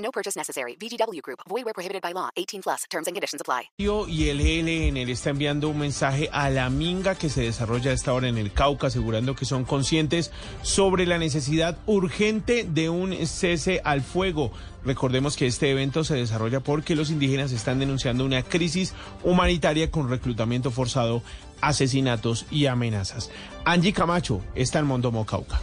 [0.00, 0.76] No purchase necessary.
[0.76, 1.40] VGW Group.
[1.48, 2.30] Void where prohibited by law.
[2.36, 2.84] 18 plus.
[2.90, 3.70] Terms and conditions apply.
[3.78, 7.94] Y el ELN le está enviando un mensaje a la minga que se desarrolla a
[7.94, 10.32] esta hora en el Cauca, asegurando que son conscientes
[10.62, 14.52] sobre la necesidad urgente de un cese al fuego.
[14.84, 20.08] Recordemos que este evento se desarrolla porque los indígenas están denunciando una crisis humanitaria con
[20.08, 21.22] reclutamiento forzado,
[21.60, 23.30] asesinatos y amenazas.
[23.64, 25.60] Angie Camacho está en Mondomo, Cauca.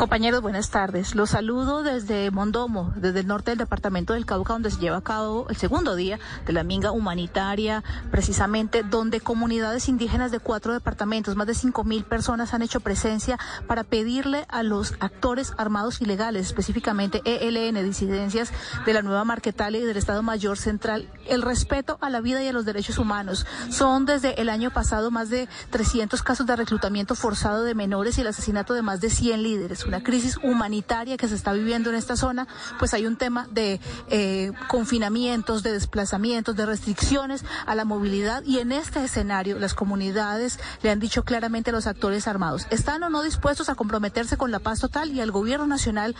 [0.00, 1.14] Compañeros, buenas tardes.
[1.14, 5.02] Los saludo desde Mondomo, desde el norte del departamento del Cauca, donde se lleva a
[5.02, 11.36] cabo el segundo día de la minga humanitaria, precisamente donde comunidades indígenas de cuatro departamentos,
[11.36, 16.46] más de cinco mil personas han hecho presencia para pedirle a los actores armados ilegales,
[16.46, 18.54] específicamente ELN, disidencias
[18.86, 22.48] de la nueva Marquetalia y del Estado Mayor Central, el respeto a la vida y
[22.48, 23.44] a los derechos humanos.
[23.68, 28.22] Son desde el año pasado más de 300 casos de reclutamiento forzado de menores y
[28.22, 31.96] el asesinato de más de 100 líderes una crisis humanitaria que se está viviendo en
[31.96, 32.46] esta zona,
[32.78, 38.60] pues hay un tema de eh, confinamientos, de desplazamientos, de restricciones a la movilidad y
[38.60, 43.10] en este escenario las comunidades le han dicho claramente a los actores armados, están o
[43.10, 46.14] no dispuestos a comprometerse con la paz total y el gobierno nacional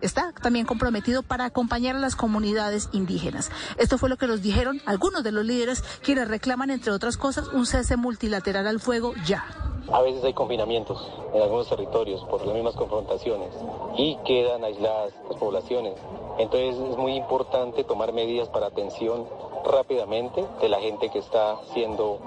[0.00, 3.52] está también comprometido para acompañar a las comunidades indígenas.
[3.78, 7.46] Esto fue lo que nos dijeron algunos de los líderes quienes reclaman, entre otras cosas,
[7.52, 9.65] un cese multilateral al fuego ya.
[9.92, 13.50] A veces hay confinamientos en algunos territorios por las mismas confrontaciones
[13.96, 15.94] y quedan aisladas las poblaciones.
[16.38, 19.26] Entonces es muy importante tomar medidas para atención
[19.64, 22.18] rápidamente de la gente que está siendo,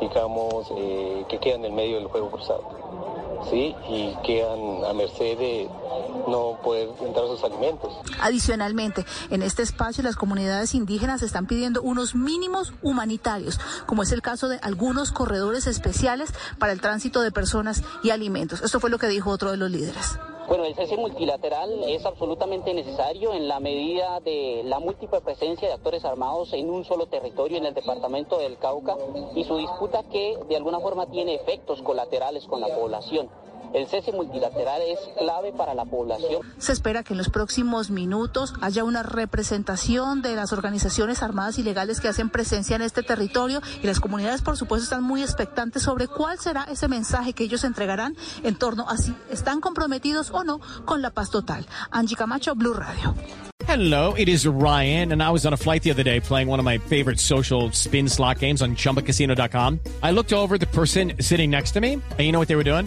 [0.00, 2.62] digamos, eh, que queda en el medio del fuego cruzado.
[3.50, 3.74] ¿Sí?
[3.88, 5.68] y quedan a merced de
[6.28, 7.92] no poder entrar sus alimentos.
[8.20, 14.22] Adicionalmente, en este espacio las comunidades indígenas están pidiendo unos mínimos humanitarios, como es el
[14.22, 18.62] caso de algunos corredores especiales para el tránsito de personas y alimentos.
[18.62, 20.18] Esto fue lo que dijo otro de los líderes.
[20.48, 25.74] Bueno, el cese multilateral es absolutamente necesario en la medida de la múltiple presencia de
[25.74, 28.96] actores armados en un solo territorio en el departamento del Cauca
[29.34, 33.30] y su disputa que de alguna forma tiene efectos colaterales con la población.
[33.74, 36.42] El cese multilateral es clave para la población.
[36.58, 42.00] Se espera que en los próximos minutos haya una representación de las organizaciones armadas ilegales
[42.00, 46.06] que hacen presencia en este territorio y las comunidades, por supuesto, están muy expectantes sobre
[46.06, 50.60] cuál será ese mensaje que ellos entregarán en torno a si están comprometidos o no
[50.84, 51.66] con la paz total.
[51.90, 53.14] Angie Camacho, Blue Radio.
[53.66, 56.58] Hello, it is Ryan, and I was on a flight the other day playing one
[56.58, 59.78] of my favorite social spin slot games on chumbacasino.com.
[60.02, 62.64] I looked over the person sitting next to me, and you know what they were
[62.64, 62.86] doing?